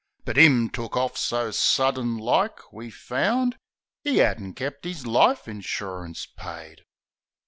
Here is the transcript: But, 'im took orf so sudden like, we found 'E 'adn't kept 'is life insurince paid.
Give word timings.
But, 0.25 0.35
'im 0.35 0.71
took 0.71 0.97
orf 0.97 1.15
so 1.15 1.51
sudden 1.51 2.17
like, 2.17 2.73
we 2.73 2.89
found 2.89 3.59
'E 4.03 4.19
'adn't 4.19 4.55
kept 4.55 4.83
'is 4.87 5.05
life 5.05 5.45
insurince 5.45 6.25
paid. 6.35 6.85